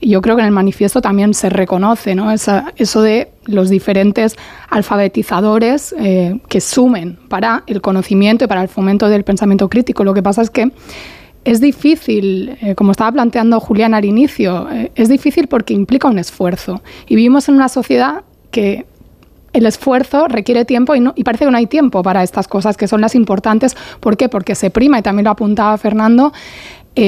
[0.00, 2.30] yo creo que en el manifiesto también se reconoce, ¿no?
[2.30, 4.36] eso de los diferentes
[4.68, 10.04] alfabetizadores eh, que sumen para el conocimiento y para el fomento del pensamiento crítico.
[10.04, 10.70] Lo que pasa es que
[11.44, 16.18] es difícil, eh, como estaba planteando Julián al inicio, eh, es difícil porque implica un
[16.18, 16.82] esfuerzo.
[17.08, 18.86] Y vivimos en una sociedad que
[19.54, 22.86] el esfuerzo requiere tiempo y, y, parece que no hay tiempo para estas cosas que
[22.86, 23.76] son las importantes.
[23.98, 24.28] ¿Por qué?
[24.28, 26.32] Porque se prima, y también lo apuntaba Fernando,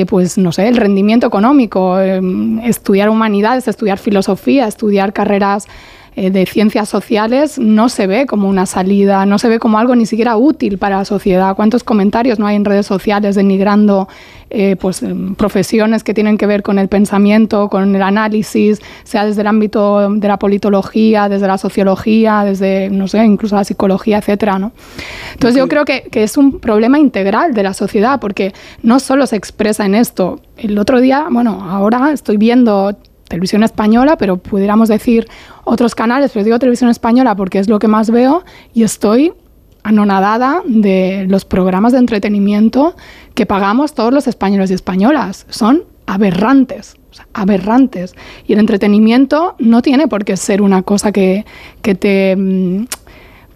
[0.08, 5.66] pues no sé, el rendimiento económico, estudiar humanidades, estudiar filosofía, estudiar carreras
[6.16, 9.94] eh, de ciencias sociales no se ve como una salida, no se ve como algo
[9.94, 11.54] ni siquiera útil para la sociedad.
[11.54, 14.08] ¿Cuántos comentarios no hay en redes sociales denigrando
[14.50, 15.04] eh, pues,
[15.36, 20.10] profesiones que tienen que ver con el pensamiento, con el análisis, sea desde el ámbito
[20.10, 24.72] de la politología, desde la sociología, desde, no sé, incluso la psicología, etcétera, ¿no?
[25.32, 29.28] Entonces yo creo que, que es un problema integral de la sociedad, porque no solo
[29.28, 30.40] se expresa en esto.
[30.56, 32.96] El otro día, bueno, ahora estoy viendo
[33.30, 35.28] televisión española, pero pudiéramos decir
[35.64, 38.42] otros canales, pero digo televisión española porque es lo que más veo
[38.74, 39.32] y estoy
[39.84, 42.96] anonadada de los programas de entretenimiento
[43.34, 45.46] que pagamos todos los españoles y españolas.
[45.48, 46.96] Son aberrantes,
[47.32, 48.14] aberrantes.
[48.48, 51.46] Y el entretenimiento no tiene por qué ser una cosa que,
[51.82, 52.86] que te mm,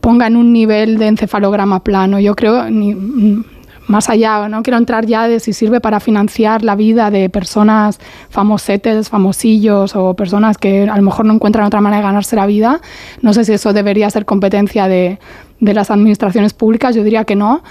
[0.00, 2.20] ponga en un nivel de encefalograma plano.
[2.20, 3.44] Yo creo, ni, mm,
[3.86, 7.98] más allá, no quiero entrar ya de si sirve para financiar la vida de personas
[8.30, 12.46] famosetes, famosillos o personas que a lo mejor no encuentran otra manera de ganarse la
[12.46, 12.80] vida.
[13.20, 15.18] No sé si eso debería ser competencia de,
[15.60, 17.62] de las administraciones públicas, yo diría que no,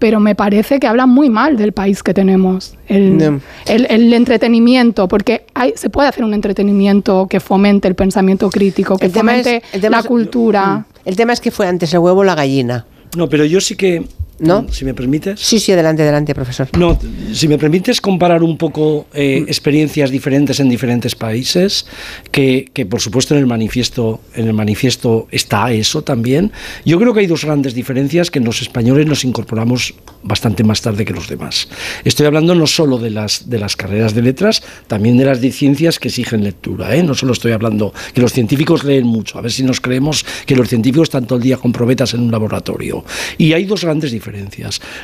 [0.00, 5.44] pero me parece que habla muy mal del país que tenemos, el, el, entretenimiento, porque
[5.54, 10.86] hay, se puede hacer un entretenimiento que fomente el pensamiento crítico, que fomente la cultura.
[11.04, 12.86] El tema es que fue antes el huevo o la gallina.
[13.14, 14.06] No, pero yo sí que
[14.40, 14.66] ¿No?
[14.70, 15.38] Si me permites.
[15.38, 16.68] Sí, sí, adelante, adelante, profesor.
[16.78, 16.98] No,
[17.32, 19.48] si me permites comparar un poco eh, mm.
[19.48, 21.86] experiencias diferentes en diferentes países,
[22.30, 26.52] que, que, por supuesto en el manifiesto, en el manifiesto está eso también.
[26.86, 30.80] Yo creo que hay dos grandes diferencias que en los españoles nos incorporamos bastante más
[30.80, 31.68] tarde que los demás.
[32.04, 35.52] Estoy hablando no solo de las, de las carreras de letras, también de las de
[35.52, 36.96] ciencias que exigen lectura.
[36.96, 37.02] ¿eh?
[37.02, 40.56] No solo estoy hablando que los científicos leen mucho, a ver si nos creemos que
[40.56, 43.04] los científicos están todo el día con probetas en un laboratorio.
[43.36, 44.29] Y hay dos grandes diferencias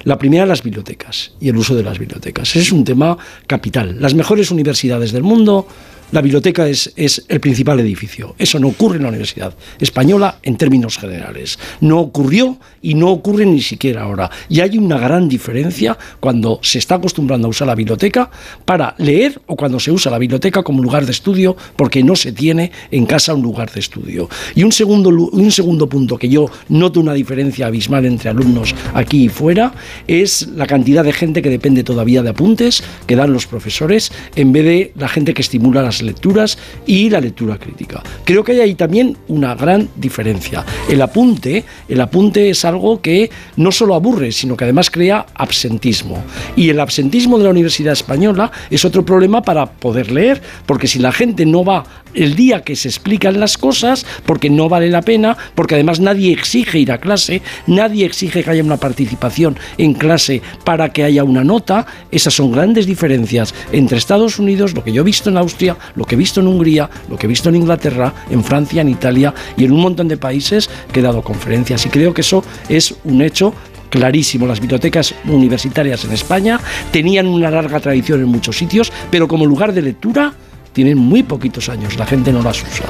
[0.04, 2.50] la primera, las bibliotecas y el uso de las bibliotecas.
[2.50, 3.96] Ese es un tema capital.
[4.00, 5.66] Las mejores universidades del mundo
[6.12, 8.34] la biblioteca es, es, el principal edificio.
[8.38, 11.58] Eso no ocurre en la Universidad Española en términos generales.
[11.80, 14.30] No ocurrió y no ocurre ni siquiera ahora.
[14.48, 18.30] Y hay una gran diferencia cuando se está acostumbrando a usar la biblioteca
[18.64, 22.32] para leer o cuando se usa la biblioteca como lugar de estudio porque no se
[22.32, 24.28] tiene en casa un lugar de estudio.
[24.54, 29.24] Y un segundo, un segundo punto que yo noto una diferencia abismal entre alumnos aquí
[29.24, 29.72] y fuera
[30.06, 34.52] es la cantidad de gente que depende todavía de apuntes que dan los profesores en
[34.52, 38.02] vez de la gente que estimula las lecturas y la lectura crítica.
[38.24, 40.64] Creo que hay ahí también una gran diferencia.
[40.88, 46.22] El apunte, el apunte es algo que no solo aburre, sino que además crea absentismo.
[46.56, 50.98] Y el absentismo de la Universidad Española es otro problema para poder leer, porque si
[50.98, 51.84] la gente no va
[52.16, 56.32] el día que se explican las cosas, porque no vale la pena, porque además nadie
[56.32, 61.22] exige ir a clase, nadie exige que haya una participación en clase para que haya
[61.22, 65.36] una nota, esas son grandes diferencias entre Estados Unidos, lo que yo he visto en
[65.36, 68.82] Austria, lo que he visto en Hungría, lo que he visto en Inglaterra, en Francia,
[68.82, 71.84] en Italia y en un montón de países que he dado conferencias.
[71.86, 73.54] Y creo que eso es un hecho
[73.90, 74.46] clarísimo.
[74.46, 79.72] Las bibliotecas universitarias en España tenían una larga tradición en muchos sitios, pero como lugar
[79.72, 80.34] de lectura
[80.76, 81.96] tienen muy poquitos años.
[81.96, 82.84] La gente no las usa.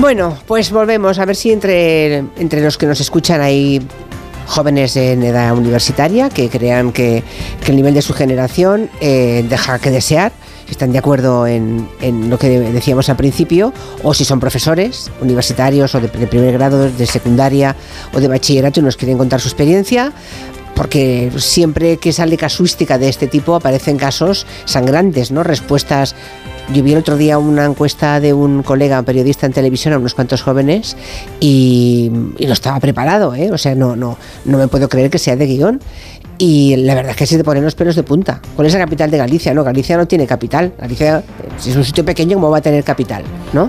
[0.00, 3.80] Bueno, pues volvemos a ver si entre, entre los que nos escuchan hay
[4.46, 7.22] jóvenes en edad universitaria que crean que,
[7.64, 10.32] el nivel de su generación eh, deja que desear
[10.68, 11.88] están de acuerdo en,
[12.28, 13.72] lo que decíamos al principio,
[14.02, 17.76] o si son profesores universitarios o de, primer grado, de secundaria
[18.12, 20.12] o de bachillerato y nos quieren contar su experiencia,
[20.74, 25.42] porque siempre que sale casuística de este tipo aparecen casos sangrantes, ¿no?
[25.42, 26.16] Respuestas.
[26.72, 30.14] Yo vi el otro día una encuesta de un colega periodista en televisión a unos
[30.14, 30.96] cuantos jóvenes
[31.40, 33.50] y, y no estaba preparado, ¿eh?
[33.50, 35.80] O sea, no, no, no me puedo creer que sea de guion.
[36.38, 38.40] Y la verdad es que se te ponen los pelos de punta.
[38.54, 39.52] ¿Cuál es la capital de Galicia?
[39.52, 40.72] No, Galicia no tiene capital.
[40.78, 41.24] Galicia,
[41.58, 43.24] si es un sitio pequeño, ¿cómo va a tener capital?
[43.52, 43.66] ¿No?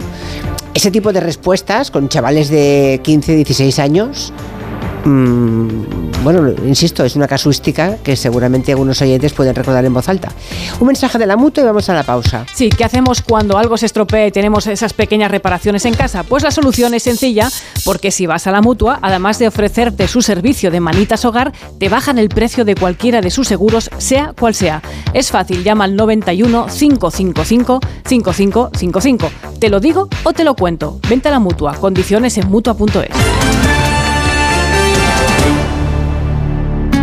[0.74, 4.32] Ese tipo de respuestas con chavales de 15, 16 años,
[5.04, 10.32] Mm, bueno, insisto, es una casuística que seguramente algunos oyentes pueden recordar en voz alta.
[10.80, 12.46] Un mensaje de la mutua y vamos a la pausa.
[12.54, 16.24] Sí, ¿qué hacemos cuando algo se estropea y tenemos esas pequeñas reparaciones en casa?
[16.24, 17.50] Pues la solución es sencilla,
[17.84, 21.90] porque si vas a la mutua, además de ofrecerte su servicio de manitas hogar, te
[21.90, 24.82] bajan el precio de cualquiera de sus seguros, sea cual sea.
[25.14, 29.32] Es fácil, llama al 91 555 5555.
[29.60, 31.00] Te lo digo o te lo cuento.
[31.10, 31.74] Vente a la mutua.
[31.76, 33.91] Condiciones en mutua.es.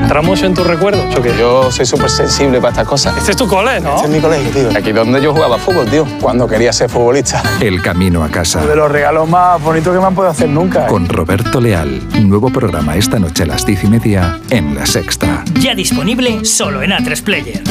[0.09, 1.37] ¿Entramos en tus recuerdos o qué?
[1.39, 3.15] Yo soy súper sensible para estas cosas.
[3.19, 3.97] Este es tu cole, ¿no?
[3.97, 4.79] Este es mi colegio, tío.
[4.79, 6.07] Aquí donde yo jugaba fútbol, tío.
[6.23, 7.43] Cuando quería ser futbolista.
[7.61, 8.65] El camino a casa.
[8.65, 10.87] De los regalos más bonitos que me han podido hacer nunca.
[10.87, 10.89] ¿eh?
[10.89, 12.01] Con Roberto Leal.
[12.27, 15.45] Nuevo programa esta noche a las diez y media en La Sexta.
[15.61, 17.63] Ya disponible solo en A3 Player.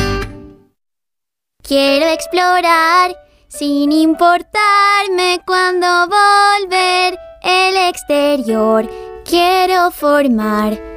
[1.63, 3.15] Quiero explorar
[3.47, 8.87] sin importarme cuando volver el exterior.
[9.25, 10.96] Quiero formar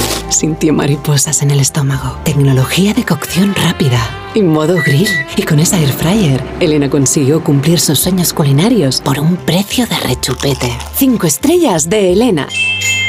[0.31, 2.17] Sintió mariposas en el estómago.
[2.23, 3.99] Tecnología de cocción rápida.
[4.33, 5.09] Y modo grill.
[5.35, 9.97] Y con esa air fryer, Elena consiguió cumplir sus sueños culinarios por un precio de
[9.97, 10.71] rechupete.
[10.95, 12.47] Cinco estrellas de Elena.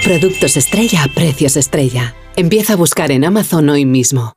[0.05, 2.15] Productos estrella a precios estrella.
[2.35, 4.33] Empieza a buscar en Amazon hoy mismo.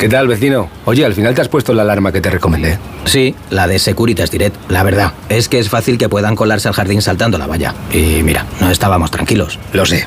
[0.00, 0.70] ¿Qué tal, vecino?
[0.86, 2.78] Oye, al final te has puesto la alarma que te recomendé.
[3.04, 4.56] Sí, la de Securitas Direct.
[4.70, 7.74] La verdad, es que es fácil que puedan colarse al jardín saltando la valla.
[7.92, 9.58] Y mira, no estábamos tranquilos.
[9.72, 10.06] Lo sé.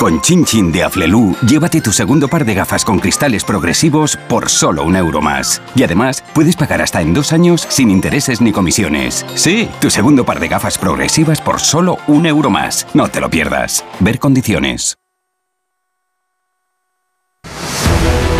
[0.00, 4.48] Con Chin Chin de Aflelu, llévate tu segundo par de gafas con cristales progresivos por
[4.48, 5.60] solo un euro más.
[5.76, 9.26] Y además, puedes pagar hasta en dos años sin intereses ni comisiones.
[9.34, 12.86] Sí, tu segundo par de gafas progresivas por solo un euro más.
[12.94, 13.84] No te lo pierdas.
[14.00, 14.96] Ver condiciones.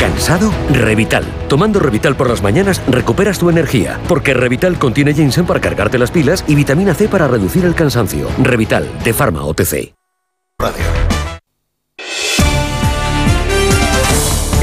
[0.01, 0.51] ¿Cansado?
[0.73, 1.27] Revital.
[1.47, 6.11] Tomando Revital por las mañanas recuperas tu energía, porque Revital contiene ginseng para cargarte las
[6.11, 8.29] pilas y vitamina C para reducir el cansancio.
[8.39, 9.93] Revital, de Pharma OTC.
[10.59, 11.00] Radio.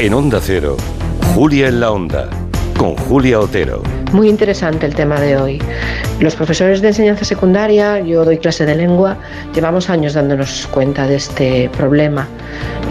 [0.00, 0.76] En Onda Cero,
[1.34, 2.28] Julia en la Onda,
[2.78, 3.82] con Julia Otero.
[4.12, 5.60] Muy interesante el tema de hoy.
[6.20, 9.16] Los profesores de enseñanza secundaria, yo doy clase de lengua,
[9.52, 12.28] llevamos años dándonos cuenta de este problema.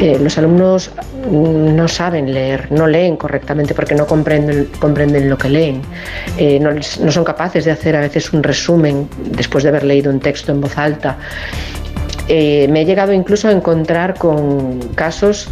[0.02, 0.92] Eh, los alumnos
[1.32, 5.82] no saben leer, no leen correctamente porque no comprenden, lo que leen,
[6.38, 10.20] eh, no son capaces de hacer a veces un resumen después de haber leído un
[10.20, 11.18] texto en voz alta
[12.28, 15.48] eh, me he llegado incluso a encontrar con casos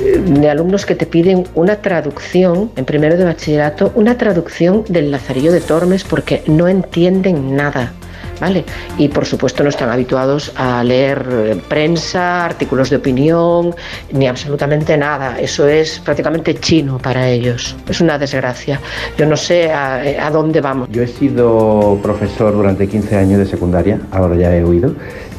[0.00, 5.10] eh, de alumnos que te piden una traducción, en primero de bachillerato, una traducción del
[5.10, 7.92] Lazarillo de Tormes porque no entienden nada.
[8.40, 8.64] ¿Vale?
[8.98, 13.74] Y por supuesto no están habituados a leer eh, prensa, artículos de opinión,
[14.12, 15.40] ni absolutamente nada.
[15.40, 17.74] Eso es prácticamente chino para ellos.
[17.88, 18.80] Es una desgracia.
[19.16, 20.88] Yo no sé a, a dónde vamos.
[20.92, 24.94] Yo he sido profesor durante 15 años de secundaria, ahora ya he oído,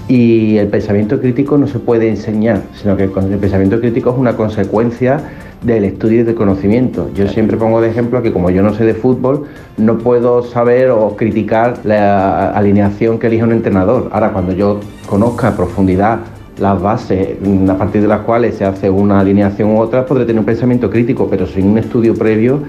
[0.10, 4.36] y el pensamiento crítico no se puede enseñar, sino que el pensamiento crítico es una
[4.36, 5.22] consecuencia
[5.62, 7.12] del estudio y del conocimiento.
[7.14, 9.46] Yo siempre pongo de ejemplo que como yo no sé de fútbol,
[9.78, 14.10] no puedo saber o criticar la alineación que elige un entrenador.
[14.12, 16.22] Ahora, cuando yo conozca a profundidad
[16.58, 17.38] las bases
[17.70, 20.90] a partir de las cuales se hace una alineación u otra, podré tener un pensamiento
[20.90, 22.64] crítico, pero sin un estudio previo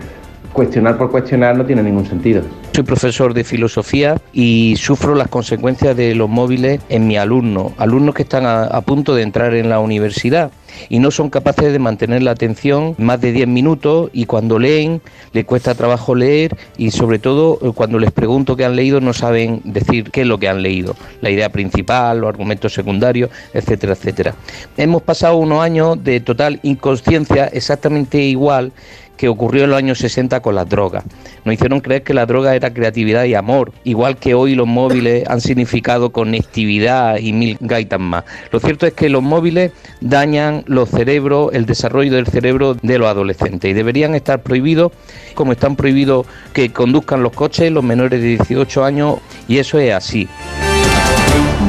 [0.52, 2.42] cuestionar por cuestionar no tiene ningún sentido.
[2.72, 8.14] Soy profesor de filosofía y sufro las consecuencias de los móviles en mi alumno, alumnos
[8.14, 10.50] que están a, punto de entrar en la universidad
[10.88, 15.02] y no son capaces de mantener la atención más de 10 minutos y cuando leen
[15.32, 19.12] les cuesta trabajo leer y sobre todo eh, cuando les pregunto qué han leído no
[19.12, 23.92] saben decir qué es lo que han leído, la idea principal, los argumentos secundarios, etcétera,
[23.92, 24.34] etcétera.
[24.76, 28.72] Hemos pasado unos años de total inconsciencia exactamente igual
[29.20, 31.04] que ocurrió en los años 60 con las drogas.
[31.44, 35.24] Nos hicieron creer que la droga era creatividad y amor, igual que hoy los móviles
[35.28, 38.24] han significado conectividad y mil gaitas más.
[38.50, 43.08] Lo cierto es que los móviles dañan los cerebros, el desarrollo del cerebro de los
[43.08, 44.92] adolescentes y deberían estar prohibidos,
[45.34, 49.92] como están prohibidos que conduzcan los coches los menores de 18 años y eso es
[49.92, 50.30] así.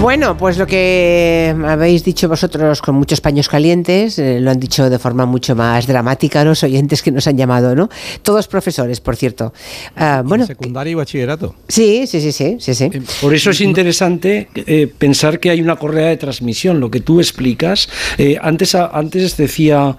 [0.01, 4.89] Bueno, pues lo que habéis dicho vosotros con muchos paños calientes, eh, lo han dicho
[4.89, 7.87] de forma mucho más dramática los oyentes que nos han llamado, ¿no?
[8.23, 9.53] Todos profesores, por cierto.
[9.95, 11.53] Uh, bueno, secundaria y bachillerato.
[11.67, 12.85] Sí, sí, sí, sí, sí, sí.
[12.85, 17.01] Eh, por eso es interesante eh, pensar que hay una correa de transmisión, lo que
[17.01, 17.87] tú explicas.
[18.41, 19.95] antes, antes decía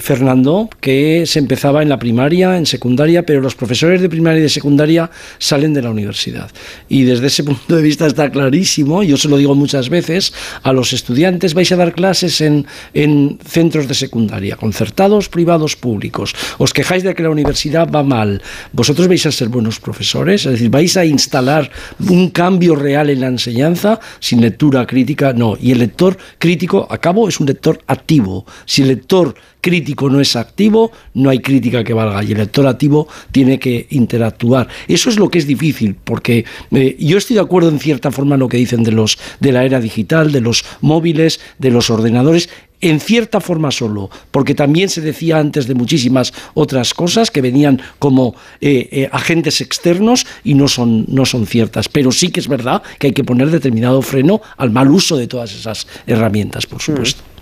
[0.00, 4.42] Fernando que se empezaba en la primaria, en secundaria, pero los profesores de primaria y
[4.44, 6.50] de secundaria salen de la universidad.
[6.88, 10.72] Y desde ese punto de vista está clarísimo, yo se lo digo muchas veces, a
[10.72, 16.34] los estudiantes vais a dar clases en, en centros de secundaria, concertados, privados, públicos.
[16.58, 18.42] Os quejáis de que la universidad va mal.
[18.72, 21.70] Vosotros vais a ser buenos profesores, es decir, vais a instalar
[22.08, 25.56] un cambio real en la enseñanza sin lectura crítica, no.
[25.60, 28.46] Y el lector crítico, a cabo, es un lector activo.
[28.66, 32.66] Si el lector crítico no es activo, no hay crítica que valga y el lector
[32.66, 34.68] activo tiene que interactuar.
[34.86, 38.34] Eso es lo que es difícil, porque eh, yo estoy de acuerdo en cierta forma
[38.34, 41.88] en lo que dicen de los de la era digital, de los móviles, de los
[41.88, 42.50] ordenadores,
[42.82, 47.80] en cierta forma solo, porque también se decía antes de muchísimas otras cosas que venían
[47.98, 51.88] como eh, eh, agentes externos y no son, no son ciertas.
[51.88, 55.26] Pero sí que es verdad que hay que poner determinado freno al mal uso de
[55.26, 57.33] todas esas herramientas, por supuesto.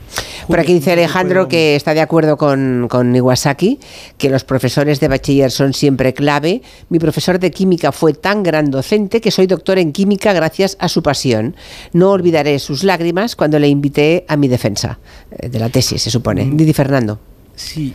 [0.47, 3.79] Por aquí dice Alejandro que está de acuerdo con, con Iwasaki,
[4.19, 6.63] que los profesores de bachiller son siempre clave.
[6.89, 10.89] Mi profesor de química fue tan gran docente que soy doctor en química gracias a
[10.89, 11.57] su pasión.
[11.93, 14.99] No olvidaré sus lágrimas cuando le invité a mi defensa
[15.31, 16.45] eh, de la tesis, se supone.
[16.45, 16.57] Mm.
[16.57, 17.19] Didi Fernando.
[17.55, 17.95] Sí,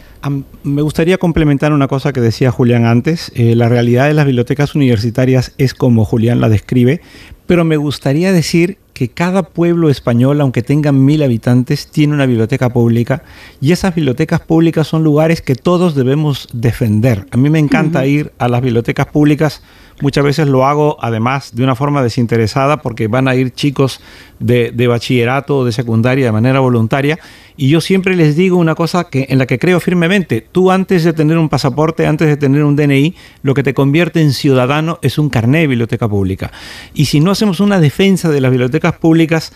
[0.63, 3.31] me gustaría complementar una cosa que decía Julián antes.
[3.35, 7.01] Eh, la realidad de las bibliotecas universitarias es como Julián la describe,
[7.47, 12.69] pero me gustaría decir que cada pueblo español, aunque tenga mil habitantes, tiene una biblioteca
[12.69, 13.21] pública
[13.61, 17.27] y esas bibliotecas públicas son lugares que todos debemos defender.
[17.29, 19.61] A mí me encanta ir a las bibliotecas públicas,
[19.99, 23.99] muchas veces lo hago además de una forma desinteresada porque van a ir chicos
[24.39, 27.19] de, bachillerato o de secundaria de manera voluntaria
[27.55, 31.03] y yo siempre les digo una cosa que, en la que creo firmemente, tú antes
[31.03, 34.99] de tener un pasaporte, antes de tener un DNI, lo que te convierte en ciudadano
[35.01, 36.51] es un carné de biblioteca pública.
[36.93, 39.53] Y si no hacemos una defensa de las bibliotecas públicas,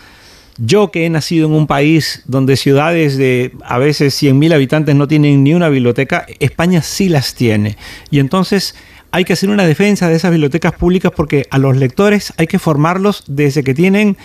[0.58, 5.08] yo que he nacido en un país donde ciudades de a veces 100.000 habitantes no
[5.08, 7.76] tienen ni una biblioteca, España sí las tiene.
[8.10, 8.74] Y entonces
[9.12, 12.58] hay que hacer una defensa de esas bibliotecas públicas porque a los lectores hay que
[12.58, 14.16] formarlos desde que tienen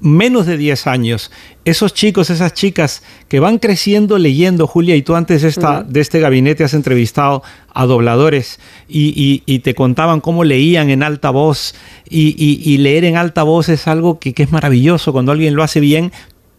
[0.00, 1.30] menos de 10 años,
[1.64, 6.00] esos chicos, esas chicas que van creciendo leyendo, Julia, y tú antes de, esta, de
[6.00, 7.42] este gabinete has entrevistado
[7.72, 8.58] a dobladores
[8.88, 11.74] y, te contaban cómo leían en alta voz
[12.08, 15.80] y, leer en alta voz es algo que, que es maravilloso cuando alguien lo hace
[15.80, 16.12] bien.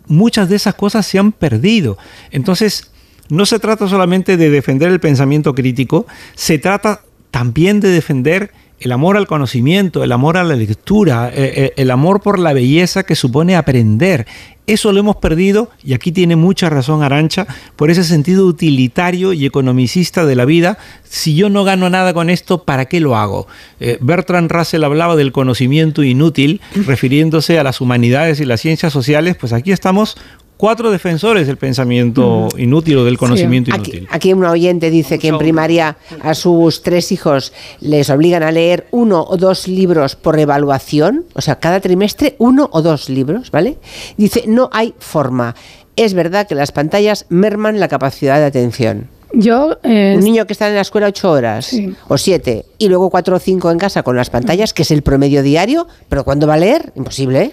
[0.07, 1.97] Muchas de esas cosas se han perdido.
[2.31, 2.91] Entonces,
[3.29, 7.01] no se trata solamente de defender el pensamiento crítico, se trata
[7.37, 11.91] también de defender el amor al conocimiento, el amor a la lectura, eh, eh, el
[11.91, 14.25] amor por la belleza que supone aprender.
[14.65, 19.45] Eso lo hemos perdido, y aquí tiene mucha razón Arancha, por ese sentido utilitario y
[19.45, 20.79] economicista de la vida.
[21.03, 23.45] Si yo no gano nada con esto, ¿para qué lo hago?
[23.79, 29.37] Eh, Bertrand Russell hablaba del conocimiento inútil, refiriéndose a las humanidades y las ciencias sociales,
[29.39, 30.17] pues aquí estamos
[30.57, 34.07] cuatro defensores del pensamiento inútil o del conocimiento inútil.
[34.11, 38.87] Aquí, un oyente dice que en primaria a sus tres hijos les obligan a leer
[38.91, 43.77] uno o dos libros por evaluación, o sea, cada trimestre uno o dos libros, ¿vale?
[44.17, 45.55] Dice, no hay forma.
[45.95, 49.09] Es verdad que las pantallas merman la capacidad de atención.
[49.33, 51.75] Yo, eh, un niño que está en la escuela ocho horas
[52.07, 55.01] o siete y luego cuatro o cinco en casa con las pantallas, que es el
[55.01, 56.93] promedio diario, pero ¿cuándo va a leer?
[56.95, 57.41] Imposible.
[57.41, 57.51] ¿eh?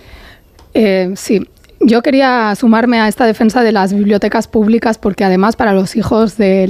[0.74, 1.44] eh sí,
[1.86, 6.36] yo quería sumarme a esta defensa de las bibliotecas públicas porque además para los hijos
[6.38, 6.66] de,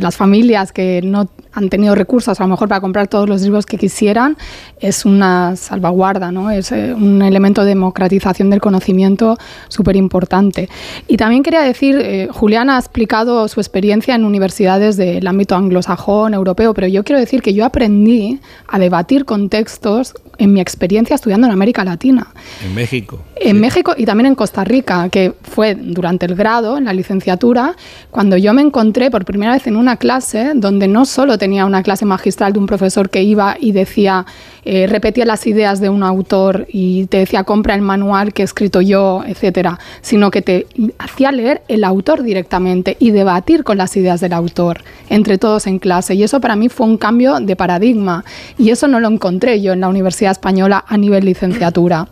[0.00, 3.66] las familias que no han tenido recursos a lo mejor para comprar todos los libros
[3.66, 4.36] que quisieran
[4.80, 6.50] es una salvaguarda, ¿no?
[6.50, 9.36] es eh, un elemento de democratización del conocimiento
[9.68, 10.68] súper importante.
[11.08, 16.34] Y también quería decir, eh, Julián ha explicado su experiencia en universidades del ámbito anglosajón,
[16.34, 21.46] europeo, pero yo quiero decir que yo aprendí a debatir contextos en mi experiencia estudiando
[21.46, 22.26] en América Latina.
[22.64, 23.20] En México.
[23.36, 27.76] En México y también en Costa Rica, que fue durante el grado, en la licenciatura,
[28.10, 31.82] cuando yo me encontré por primera vez en una clase donde no solo tenía una
[31.82, 34.26] clase magistral de un profesor que iba y decía,
[34.64, 38.44] eh, repetía las ideas de un autor y te decía, compra el manual que he
[38.44, 40.66] escrito yo, etcétera, sino que te
[40.98, 45.78] hacía leer el autor directamente y debatir con las ideas del autor entre todos en
[45.78, 46.14] clase.
[46.14, 48.24] Y eso para mí fue un cambio de paradigma.
[48.58, 52.08] Y eso no lo encontré yo en la Universidad Española a nivel licenciatura.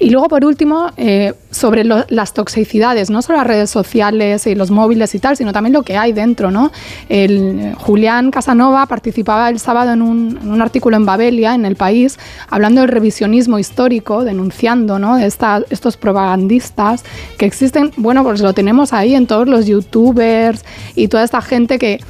[0.00, 4.70] Y luego, por último, eh, sobre las toxicidades, no solo las redes sociales y los
[4.70, 6.50] móviles y tal, sino también lo que hay dentro.
[6.50, 6.72] ¿no?
[7.08, 12.80] El, Julián Casanova participaba el sábado en un, artículo en Babelia, en El País, hablando
[12.80, 15.18] del revisionismo histórico, denunciando ¿no?
[15.18, 17.04] estos propagandistas
[17.38, 17.92] que existen.
[17.96, 22.00] Bueno, pues lo tenemos ahí en todos los youtubers y toda esta gente que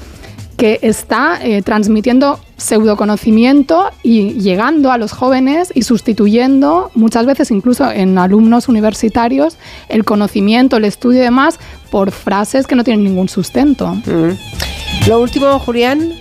[0.57, 7.90] que está eh, transmitiendo pseudoconocimiento y llegando a los jóvenes y sustituyendo muchas veces incluso
[7.90, 9.57] en alumnos universitarios
[9.88, 11.59] el conocimiento, el estudio y demás
[11.90, 13.94] por frases que no tienen ningún sustento.
[13.94, 15.09] Mm.
[15.09, 16.12] Lo último, Julián,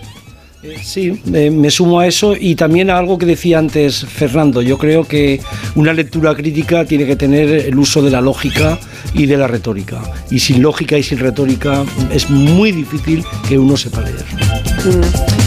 [0.63, 4.61] eh, sí, me sumo a eso y también a algo que decía antes Fernando.
[4.61, 5.41] Yo creo que
[5.75, 8.79] una lectura crítica tiene que tener el uso de la lógica
[9.13, 10.01] y de la retórica.
[10.31, 14.25] Y sin lógica y sin retórica es muy difícil que uno sepa leer.
[14.86, 15.43] Mm.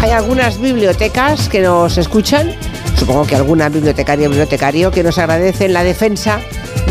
[0.00, 2.54] Hay algunas bibliotecas que nos escuchan,
[2.96, 6.40] supongo que alguna bibliotecaria o bibliotecario que nos agradecen la defensa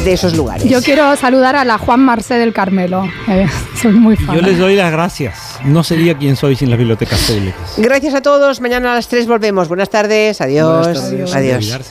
[0.03, 0.69] de esos lugares.
[0.69, 3.09] Yo quiero saludar a la Juan Marcé del Carmelo.
[3.27, 3.47] Eh,
[3.81, 4.35] soy muy fan.
[4.35, 5.59] Yo les doy las gracias.
[5.63, 7.73] No sería quien soy sin las bibliotecas públicas.
[7.77, 8.61] Gracias a todos.
[8.61, 9.67] Mañana a las 3 volvemos.
[9.67, 10.39] Buenas tardes.
[10.41, 10.87] Adiós.
[10.87, 11.35] Adiós.
[11.35, 11.89] Adiós.